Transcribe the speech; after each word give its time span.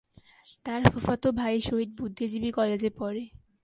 তার 0.65 0.81
ফুফাতো 0.91 1.29
ভাই 1.31 1.55
শহীদ 1.61 1.89
বুদ্ধিজীবী 1.97 2.49
কলেজে 2.51 2.89
পড়ে। 2.99 3.23